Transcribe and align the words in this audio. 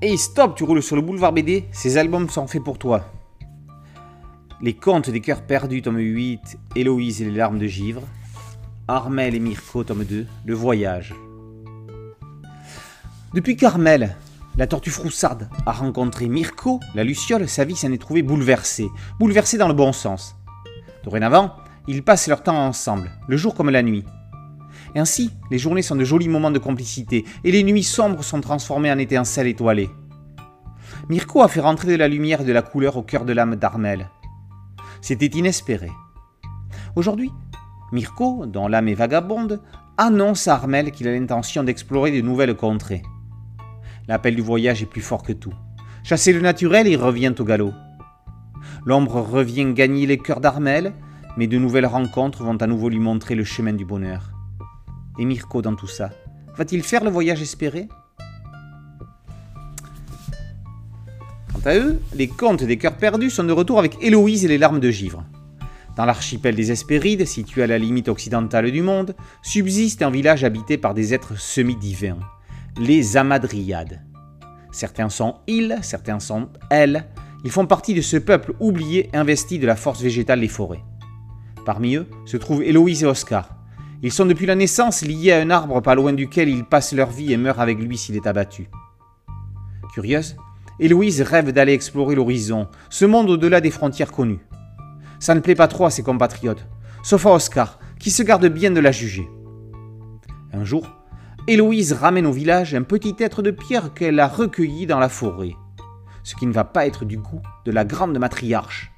Hey 0.00 0.16
stop, 0.16 0.54
tu 0.54 0.62
roules 0.62 0.80
sur 0.80 0.94
le 0.94 1.02
boulevard 1.02 1.32
BD, 1.32 1.64
ces 1.72 1.96
albums 1.96 2.30
sont 2.30 2.46
faits 2.46 2.62
pour 2.62 2.78
toi. 2.78 3.10
Les 4.62 4.72
contes 4.72 5.10
des 5.10 5.20
cœurs 5.20 5.42
perdus, 5.42 5.82
tome 5.82 5.98
8, 5.98 6.56
Héloïse 6.76 7.20
et 7.20 7.24
les 7.24 7.36
larmes 7.36 7.58
de 7.58 7.66
givre. 7.66 8.02
Armel 8.86 9.34
et 9.34 9.40
Mirko, 9.40 9.82
tome 9.82 10.04
2, 10.04 10.24
Le 10.46 10.54
voyage. 10.54 11.16
Depuis 13.34 13.56
qu'Armel, 13.56 14.14
la 14.56 14.68
tortue 14.68 14.90
froussarde, 14.90 15.48
a 15.66 15.72
rencontré 15.72 16.28
Mirko, 16.28 16.78
la 16.94 17.02
luciole, 17.02 17.48
sa 17.48 17.64
vie 17.64 17.74
s'en 17.74 17.90
est 17.90 18.00
trouvée 18.00 18.22
bouleversée. 18.22 18.86
Bouleversée 19.18 19.58
dans 19.58 19.66
le 19.66 19.74
bon 19.74 19.92
sens. 19.92 20.36
Dorénavant, 21.02 21.56
ils 21.88 22.04
passent 22.04 22.28
leur 22.28 22.44
temps 22.44 22.68
ensemble, 22.68 23.10
le 23.26 23.36
jour 23.36 23.52
comme 23.52 23.70
la 23.70 23.82
nuit. 23.82 24.04
Ainsi, 24.94 25.30
les 25.50 25.58
journées 25.58 25.82
sont 25.82 25.96
de 25.96 26.04
jolis 26.04 26.28
moments 26.28 26.50
de 26.50 26.58
complicité, 26.58 27.24
et 27.44 27.52
les 27.52 27.62
nuits 27.62 27.82
sombres 27.82 28.24
sont 28.24 28.40
transformées 28.40 28.90
en 28.90 28.98
étincelles 28.98 29.46
étoilées. 29.46 29.90
Mirko 31.08 31.42
a 31.42 31.48
fait 31.48 31.60
rentrer 31.60 31.88
de 31.88 31.96
la 31.96 32.08
lumière 32.08 32.42
et 32.42 32.44
de 32.44 32.52
la 32.52 32.62
couleur 32.62 32.96
au 32.96 33.02
cœur 33.02 33.24
de 33.24 33.32
l'âme 33.32 33.56
d'Armel. 33.56 34.10
C'était 35.00 35.26
inespéré. 35.26 35.90
Aujourd'hui, 36.96 37.30
Mirko, 37.92 38.46
dont 38.46 38.68
l'âme 38.68 38.88
est 38.88 38.94
vagabonde, 38.94 39.62
annonce 39.96 40.48
à 40.48 40.54
Armel 40.54 40.90
qu'il 40.90 41.08
a 41.08 41.12
l'intention 41.12 41.64
d'explorer 41.64 42.10
de 42.10 42.20
nouvelles 42.20 42.56
contrées. 42.56 43.02
L'appel 44.06 44.36
du 44.36 44.42
voyage 44.42 44.82
est 44.82 44.86
plus 44.86 45.00
fort 45.00 45.22
que 45.22 45.32
tout. 45.32 45.54
Chasser 46.02 46.32
le 46.32 46.40
naturel, 46.40 46.86
il 46.86 46.96
revient 46.96 47.34
au 47.38 47.44
galop. 47.44 47.72
L'ombre 48.84 49.20
revient 49.20 49.72
gagner 49.74 50.06
les 50.06 50.18
cœurs 50.18 50.40
d'Armel, 50.40 50.92
mais 51.36 51.46
de 51.46 51.58
nouvelles 51.58 51.86
rencontres 51.86 52.42
vont 52.42 52.56
à 52.56 52.66
nouveau 52.66 52.88
lui 52.88 53.00
montrer 53.00 53.34
le 53.34 53.44
chemin 53.44 53.72
du 53.72 53.84
bonheur 53.84 54.37
et 55.18 55.24
Mirko 55.24 55.62
dans 55.62 55.74
tout 55.74 55.86
ça 55.86 56.10
Va-t-il 56.56 56.82
faire 56.82 57.04
le 57.04 57.10
voyage 57.10 57.40
espéré? 57.40 57.88
Quant 61.52 61.70
à 61.70 61.76
eux, 61.76 62.00
les 62.14 62.28
contes 62.28 62.64
des 62.64 62.78
cœurs 62.78 62.96
perdus 62.96 63.30
sont 63.30 63.44
de 63.44 63.52
retour 63.52 63.78
avec 63.78 63.96
Héloïse 64.00 64.44
et 64.44 64.48
les 64.48 64.58
larmes 64.58 64.80
de 64.80 64.90
givre. 64.90 65.24
Dans 65.96 66.04
l'archipel 66.04 66.54
des 66.54 66.70
Hespérides, 66.70 67.26
situé 67.26 67.62
à 67.62 67.66
la 67.66 67.78
limite 67.78 68.08
occidentale 68.08 68.70
du 68.70 68.82
monde, 68.82 69.16
subsiste 69.42 70.02
un 70.02 70.10
village 70.10 70.44
habité 70.44 70.78
par 70.78 70.94
des 70.94 71.14
êtres 71.14 71.38
semi-divins, 71.38 72.18
les 72.80 73.16
Amadriades. 73.16 74.00
Certains 74.70 75.08
sont 75.08 75.36
ils, 75.48 75.76
certains 75.82 76.20
sont 76.20 76.48
elles. 76.70 77.06
Ils 77.44 77.50
font 77.50 77.66
partie 77.66 77.94
de 77.94 78.00
ce 78.00 78.16
peuple 78.16 78.54
oublié 78.60 79.10
investi 79.12 79.58
de 79.58 79.66
la 79.66 79.76
force 79.76 80.00
végétale 80.00 80.40
des 80.40 80.48
forêts. 80.48 80.84
Parmi 81.64 81.96
eux 81.96 82.06
se 82.26 82.36
trouvent 82.36 82.62
Héloïse 82.62 83.02
et 83.02 83.06
Oscar, 83.06 83.57
ils 84.02 84.12
sont 84.12 84.26
depuis 84.26 84.46
la 84.46 84.54
naissance 84.54 85.02
liés 85.02 85.32
à 85.32 85.40
un 85.40 85.50
arbre 85.50 85.80
pas 85.80 85.94
loin 85.94 86.12
duquel 86.12 86.48
ils 86.48 86.64
passent 86.64 86.92
leur 86.92 87.10
vie 87.10 87.32
et 87.32 87.36
meurent 87.36 87.60
avec 87.60 87.78
lui 87.78 87.98
s'il 87.98 88.16
est 88.16 88.26
abattu. 88.26 88.68
Curieuse, 89.92 90.36
Héloïse 90.78 91.20
rêve 91.22 91.50
d'aller 91.50 91.72
explorer 91.72 92.14
l'horizon, 92.14 92.68
ce 92.90 93.04
monde 93.04 93.30
au-delà 93.30 93.60
des 93.60 93.72
frontières 93.72 94.12
connues. 94.12 94.46
Ça 95.18 95.34
ne 95.34 95.40
plaît 95.40 95.56
pas 95.56 95.66
trop 95.66 95.86
à 95.86 95.90
ses 95.90 96.04
compatriotes, 96.04 96.64
sauf 97.02 97.26
à 97.26 97.32
Oscar, 97.32 97.80
qui 97.98 98.12
se 98.12 98.22
garde 98.22 98.46
bien 98.46 98.70
de 98.70 98.78
la 98.78 98.92
juger. 98.92 99.28
Un 100.52 100.64
jour, 100.64 100.88
Héloïse 101.48 101.92
ramène 101.92 102.26
au 102.26 102.32
village 102.32 102.74
un 102.74 102.82
petit 102.82 103.16
être 103.18 103.42
de 103.42 103.50
pierre 103.50 103.94
qu'elle 103.94 104.20
a 104.20 104.28
recueilli 104.28 104.86
dans 104.86 105.00
la 105.00 105.08
forêt, 105.08 105.56
ce 106.22 106.36
qui 106.36 106.46
ne 106.46 106.52
va 106.52 106.64
pas 106.64 106.86
être 106.86 107.04
du 107.04 107.18
goût 107.18 107.42
de 107.64 107.72
la 107.72 107.84
grande 107.84 108.16
matriarche. 108.18 108.92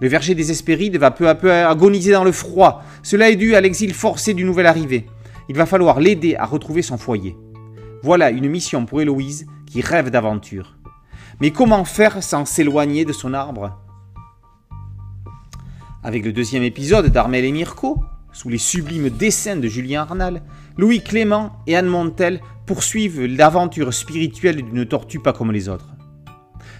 Le 0.00 0.08
verger 0.08 0.34
des 0.34 0.50
Hespérides 0.50 0.96
va 0.96 1.10
peu 1.10 1.28
à 1.28 1.34
peu 1.34 1.52
agoniser 1.52 2.12
dans 2.12 2.24
le 2.24 2.32
froid. 2.32 2.84
Cela 3.02 3.30
est 3.30 3.36
dû 3.36 3.54
à 3.54 3.60
l'exil 3.60 3.92
forcé 3.94 4.32
du 4.32 4.44
nouvel 4.44 4.66
arrivé. 4.66 5.06
Il 5.48 5.56
va 5.56 5.66
falloir 5.66 5.98
l'aider 5.98 6.36
à 6.36 6.46
retrouver 6.46 6.82
son 6.82 6.98
foyer. 6.98 7.36
Voilà 8.02 8.30
une 8.30 8.48
mission 8.48 8.86
pour 8.86 9.00
Héloïse 9.00 9.46
qui 9.66 9.80
rêve 9.80 10.10
d'aventure. 10.10 10.76
Mais 11.40 11.50
comment 11.50 11.84
faire 11.84 12.22
sans 12.22 12.44
s'éloigner 12.44 13.04
de 13.04 13.12
son 13.12 13.34
arbre? 13.34 13.76
Avec 16.04 16.24
le 16.24 16.32
deuxième 16.32 16.62
épisode 16.62 17.08
d'Armel 17.08 17.44
et 17.44 17.52
Mirko, 17.52 18.00
sous 18.32 18.48
les 18.48 18.58
sublimes 18.58 19.10
dessins 19.10 19.56
de 19.56 19.66
Julien 19.66 20.02
Arnal, 20.02 20.42
Louis 20.76 21.02
Clément 21.02 21.56
et 21.66 21.76
Anne 21.76 21.86
Montel 21.86 22.40
poursuivent 22.66 23.24
l'aventure 23.24 23.92
spirituelle 23.92 24.62
d'une 24.62 24.86
tortue 24.86 25.18
pas 25.18 25.32
comme 25.32 25.50
les 25.50 25.68
autres. 25.68 25.97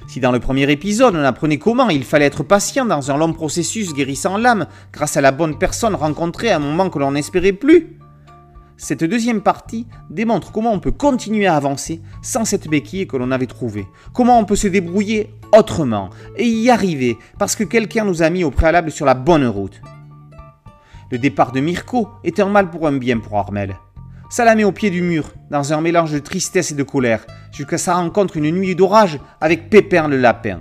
Si 0.09 0.21
dans 0.21 0.33
le 0.33 0.41
premier 0.41 0.73
épisode 0.73 1.15
on 1.15 1.23
apprenait 1.23 1.59
comment 1.59 1.91
il 1.91 2.03
fallait 2.03 2.25
être 2.25 2.43
patient 2.43 2.87
dans 2.87 3.11
un 3.11 3.19
long 3.19 3.35
processus 3.35 3.93
guérissant 3.93 4.39
l'âme 4.39 4.67
grâce 4.91 5.19
à 5.19 5.21
la 5.21 5.33
bonne 5.33 5.59
personne 5.59 5.95
rencontrée 5.95 6.51
à 6.51 6.57
un 6.57 6.61
moment 6.61 6.89
que 6.89 6.99
l'on 6.99 7.13
n'espérait 7.13 7.53
plus, 7.53 7.99
cette 8.79 9.05
deuxième 9.05 9.43
partie 9.43 9.87
démontre 10.09 10.51
comment 10.51 10.73
on 10.73 10.81
peut 10.81 10.93
continuer 10.93 11.47
à 11.47 11.57
avancer 11.57 12.01
sans 12.23 12.47
cette 12.47 12.69
béquille 12.69 13.07
que 13.07 13.19
l'on 13.19 13.31
avait 13.31 13.47
trouvée, 13.47 13.87
comment 14.15 14.39
on 14.39 14.47
peut 14.47 14.57
se 14.57 14.67
débrouiller 14.67 15.35
autrement 15.55 16.09
et 16.37 16.47
y 16.47 16.71
arriver 16.71 17.19
parce 17.39 17.55
que 17.55 17.65
quelqu'un 17.65 18.07
nous 18.07 18.23
a 18.23 18.31
mis 18.31 18.45
au 18.45 18.51
préalable 18.51 18.91
sur 18.91 19.05
la 19.05 19.15
bonne 19.15 19.47
route. 19.47 19.83
Le 21.11 21.19
départ 21.19 21.53
de 21.53 21.61
Mirko 21.61 22.09
était 22.25 22.41
un 22.41 22.49
mal 22.49 22.71
pour 22.71 22.87
un 22.87 22.97
bien 22.97 23.19
pour 23.19 23.39
Armel. 23.39 23.77
Ça 24.31 24.45
la 24.45 24.55
met 24.55 24.65
au 24.65 24.73
pied 24.73 24.91
du 24.91 25.01
mur, 25.01 25.33
dans 25.51 25.73
un 25.73 25.81
mélange 25.81 26.13
de 26.13 26.19
tristesse 26.19 26.71
et 26.71 26.75
de 26.75 26.83
colère, 26.83 27.25
jusqu'à 27.51 27.79
sa 27.79 27.95
rencontre 27.95 28.37
une 28.37 28.51
nuit 28.51 28.75
d'orage 28.75 29.19
avec 29.41 29.71
Pépin 29.71 30.07
le 30.07 30.19
lapin. 30.19 30.61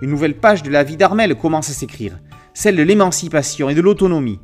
Une 0.00 0.10
nouvelle 0.10 0.38
page 0.38 0.62
de 0.62 0.70
la 0.70 0.84
vie 0.84 0.96
d'Armel 0.96 1.34
commence 1.34 1.68
à 1.68 1.72
s'écrire, 1.72 2.20
celle 2.54 2.76
de 2.76 2.84
l'émancipation 2.84 3.68
et 3.68 3.74
de 3.74 3.80
l'autonomie. 3.80 4.38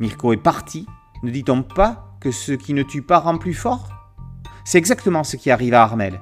Mirko 0.00 0.32
est 0.32 0.38
parti, 0.38 0.86
ne 1.22 1.30
dit-on 1.30 1.62
pas 1.62 2.16
que 2.20 2.30
ce 2.30 2.52
qui 2.52 2.72
ne 2.72 2.82
tue 2.82 3.02
pas 3.02 3.18
rend 3.18 3.36
plus 3.36 3.54
fort? 3.54 3.90
C'est 4.64 4.78
exactement 4.78 5.24
ce 5.24 5.36
qui 5.36 5.50
arrive 5.50 5.74
à 5.74 5.82
Armel. 5.82 6.20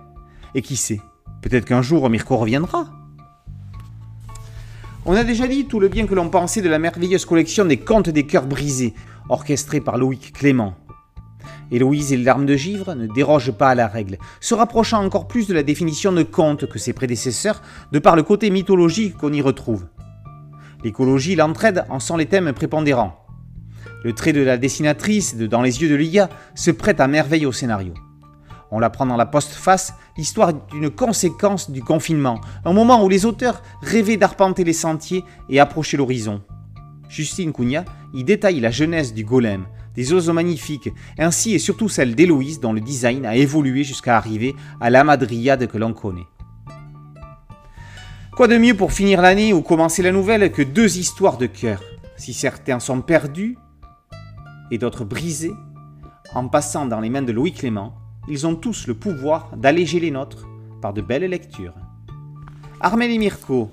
Et 0.56 0.62
qui 0.62 0.76
sait, 0.76 1.00
peut-être 1.42 1.64
qu'un 1.64 1.82
jour 1.82 2.10
Mirko 2.10 2.36
reviendra. 2.38 2.86
On 5.04 5.14
a 5.14 5.22
déjà 5.22 5.46
dit 5.46 5.66
tout 5.66 5.78
le 5.78 5.86
bien 5.86 6.06
que 6.06 6.14
l'on 6.16 6.28
pensait 6.28 6.62
de 6.62 6.68
la 6.68 6.80
merveilleuse 6.80 7.24
collection 7.24 7.64
des 7.64 7.76
contes 7.76 8.08
des 8.08 8.26
cœurs 8.26 8.46
brisés, 8.46 8.94
orchestrée 9.28 9.80
par 9.80 9.96
Loïc 9.96 10.32
Clément. 10.32 10.74
Héloïse 11.70 12.12
et 12.12 12.16
les 12.16 12.24
larmes 12.24 12.46
de 12.46 12.56
givre 12.56 12.94
ne 12.94 13.06
dérogent 13.06 13.52
pas 13.52 13.70
à 13.70 13.74
la 13.74 13.88
règle, 13.88 14.18
se 14.40 14.54
rapprochant 14.54 15.04
encore 15.04 15.26
plus 15.26 15.48
de 15.48 15.54
la 15.54 15.62
définition 15.62 16.12
de 16.12 16.22
conte 16.22 16.66
que 16.66 16.78
ses 16.78 16.92
prédécesseurs 16.92 17.62
de 17.92 17.98
par 17.98 18.16
le 18.16 18.22
côté 18.22 18.50
mythologique 18.50 19.16
qu'on 19.16 19.32
y 19.32 19.42
retrouve. 19.42 19.86
L'écologie 20.84 21.34
l'entraide 21.34 21.84
en 21.88 21.98
sont 21.98 22.16
les 22.16 22.26
thèmes 22.26 22.52
prépondérants. 22.52 23.24
Le 24.04 24.12
trait 24.12 24.32
de 24.32 24.42
la 24.42 24.56
dessinatrice 24.56 25.36
de 25.36 25.46
Dans 25.46 25.62
les 25.62 25.82
yeux 25.82 25.88
de 25.88 25.96
Lia 25.96 26.28
se 26.54 26.70
prête 26.70 27.00
à 27.00 27.08
merveille 27.08 27.46
au 27.46 27.52
scénario. 27.52 27.94
On 28.70 28.78
l'apprend 28.78 29.06
dans 29.06 29.16
la 29.16 29.26
postface, 29.26 29.94
l'histoire 30.16 30.52
d'une 30.52 30.90
conséquence 30.90 31.70
du 31.70 31.82
confinement, 31.82 32.40
un 32.64 32.72
moment 32.72 33.04
où 33.04 33.08
les 33.08 33.24
auteurs 33.24 33.62
rêvaient 33.82 34.16
d'arpenter 34.16 34.64
les 34.64 34.72
sentiers 34.72 35.24
et 35.48 35.60
approcher 35.60 35.96
l'horizon. 35.96 36.42
Justine 37.08 37.52
Cunha 37.52 37.84
y 38.14 38.24
détaille 38.24 38.60
la 38.60 38.70
jeunesse 38.70 39.14
du 39.14 39.24
golem, 39.24 39.66
des 39.94 40.12
oiseaux 40.12 40.32
magnifiques, 40.32 40.90
ainsi 41.18 41.54
et 41.54 41.58
surtout 41.58 41.88
celle 41.88 42.14
d'Héloïse 42.14 42.60
dont 42.60 42.72
le 42.72 42.80
design 42.80 43.24
a 43.26 43.36
évolué 43.36 43.84
jusqu'à 43.84 44.16
arriver 44.16 44.54
à 44.80 44.90
la 44.90 45.04
madriade 45.04 45.66
que 45.66 45.78
l'on 45.78 45.92
connaît. 45.92 46.26
Quoi 48.36 48.48
de 48.48 48.58
mieux 48.58 48.74
pour 48.74 48.92
finir 48.92 49.22
l'année 49.22 49.54
ou 49.54 49.62
commencer 49.62 50.02
la 50.02 50.12
nouvelle 50.12 50.52
que 50.52 50.60
deux 50.60 50.98
histoires 50.98 51.38
de 51.38 51.46
cœur 51.46 51.82
Si 52.16 52.34
certains 52.34 52.80
sont 52.80 53.00
perdus 53.00 53.56
et 54.70 54.76
d'autres 54.76 55.04
brisés, 55.04 55.54
en 56.34 56.48
passant 56.48 56.84
dans 56.84 57.00
les 57.00 57.08
mains 57.08 57.22
de 57.22 57.32
Louis 57.32 57.52
Clément, 57.52 57.94
ils 58.28 58.46
ont 58.46 58.54
tous 58.54 58.86
le 58.88 58.94
pouvoir 58.94 59.56
d'alléger 59.56 60.00
les 60.00 60.10
nôtres 60.10 60.46
par 60.82 60.92
de 60.92 61.00
belles 61.00 61.30
lectures. 61.30 61.74
Armel 62.80 63.10
et 63.10 63.18
Mirko, 63.18 63.70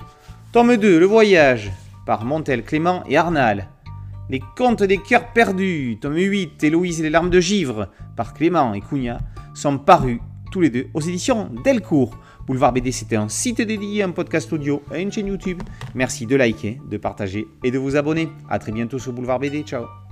tome 0.54 0.78
2, 0.78 0.98
Le 0.98 1.06
Voyage, 1.06 1.72
par 2.06 2.26
Montel 2.26 2.64
Clément 2.64 3.04
et 3.08 3.18
Arnal. 3.18 3.70
Les 4.30 4.42
Contes 4.56 4.84
des 4.84 4.98
Cœurs 4.98 5.34
Perdus, 5.34 5.98
tome 6.00 6.16
8, 6.16 6.64
Héloïse 6.64 7.00
et 7.00 7.04
les 7.04 7.10
larmes 7.10 7.30
de 7.30 7.40
givre, 7.40 7.90
par 8.16 8.34
Clément 8.34 8.74
et 8.74 8.82
Cunha, 8.82 9.20
sont 9.54 9.78
parus 9.78 10.20
tous 10.52 10.62
les 10.62 10.70
deux 10.70 10.88
aux 10.94 11.02
éditions 11.02 11.50
Delcourt. 11.64 12.18
Boulevard 12.46 12.74
BD, 12.74 12.92
c'était 12.92 13.16
un 13.16 13.30
site 13.30 13.62
dédié, 13.62 14.04
un 14.04 14.12
podcast 14.12 14.52
audio 14.54 14.82
et 14.94 15.02
une 15.02 15.12
chaîne 15.12 15.28
YouTube. 15.28 15.62
Merci 15.96 16.26
de 16.26 16.36
liker, 16.36 16.80
de 16.90 16.98
partager 16.98 17.48
et 17.64 17.72
de 17.72 17.80
vous 17.80 17.96
abonner. 17.96 18.30
A 18.50 18.60
très 18.60 18.72
bientôt 18.72 19.00
sur 19.00 19.14
Boulevard 19.14 19.40
BD. 19.40 19.64
Ciao 19.64 20.03